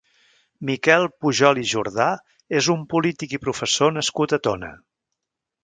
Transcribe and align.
Miquel 0.69 1.03
Pujol 1.25 1.61
i 1.65 1.65
Jordà 1.73 2.09
és 2.61 2.71
un 2.77 2.83
polític 2.95 3.37
i 3.39 3.41
professor 3.47 3.97
nascut 4.01 4.37
a 4.39 4.41
Tona. 4.51 4.75